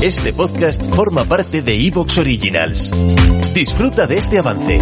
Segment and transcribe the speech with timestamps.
[0.00, 2.92] Este podcast forma parte de Evox Originals.
[3.52, 4.80] Disfruta de este avance.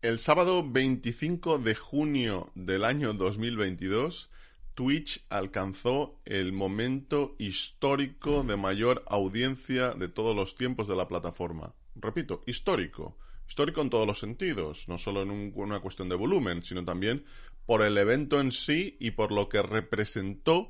[0.00, 4.30] El sábado 25 de junio del año 2022,
[4.76, 11.74] Twitch alcanzó el momento histórico de mayor audiencia de todos los tiempos de la plataforma.
[11.94, 13.16] Repito, histórico.
[13.48, 17.24] Histórico en todos los sentidos, no solo en una cuestión de volumen, sino también
[17.64, 20.68] por el evento en sí y por lo que representó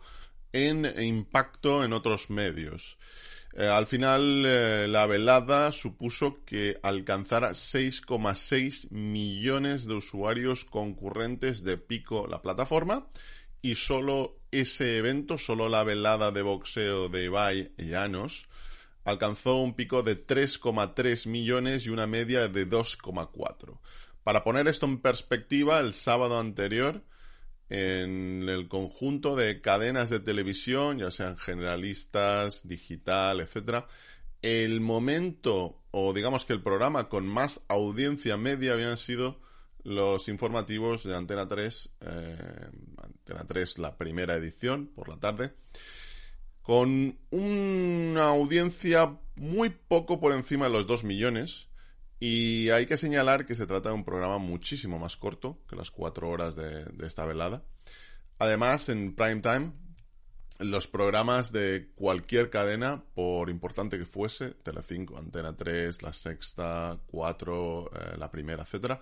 [0.52, 2.98] en impacto en otros medios.
[3.54, 11.76] Eh, al final, eh, la velada supuso que alcanzara 6,6 millones de usuarios concurrentes de
[11.76, 13.08] pico la plataforma
[13.66, 18.46] y solo ese evento, solo la velada de boxeo de Ibai Llanos,
[19.04, 23.80] alcanzó un pico de 3,3 millones y una media de 2,4.
[24.22, 27.02] Para poner esto en perspectiva, el sábado anterior,
[27.68, 33.88] en el conjunto de cadenas de televisión, ya sean generalistas, digital, etcétera,
[34.42, 39.40] el momento o digamos que el programa con más audiencia media habían sido
[39.86, 42.36] los informativos de Antena 3, eh,
[42.98, 45.54] Antena 3 la primera edición por la tarde,
[46.60, 51.68] con una audiencia muy poco por encima de los 2 millones,
[52.18, 55.90] y hay que señalar que se trata de un programa muchísimo más corto que las
[55.90, 57.62] cuatro horas de, esta velada.
[58.38, 59.72] Además, en prime time,
[60.58, 67.90] los programas de cualquier cadena, por importante que fuese, Telecinco, Antena 3, La Sexta, 4,
[67.92, 69.00] eh, La Primera, etcétera,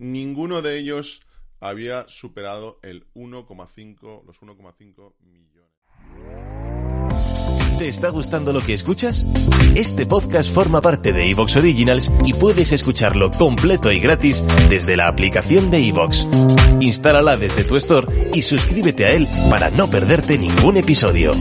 [0.00, 1.20] ninguno de ellos
[1.60, 5.60] había superado el 1,5, los 1,5 millones.
[7.78, 9.26] ¿Te está gustando lo que escuchas?
[9.74, 15.08] Este podcast forma parte de Evox Originals y puedes escucharlo completo y gratis desde la
[15.08, 16.28] aplicación de Evox.
[16.80, 21.32] Instálala desde tu store y suscríbete a él para no perderte ningún episodio.